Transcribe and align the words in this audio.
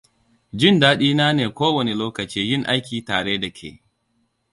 Jin 0.59 0.75
daɗi 0.81 1.09
na 1.17 1.25
ne 1.35 1.45
ko 1.57 1.65
wane 1.75 1.93
lokaci 2.01 2.41
yin 2.49 2.63
aiki 2.71 2.97
tare 3.07 3.33
da 3.41 3.49
ke. 3.57 3.69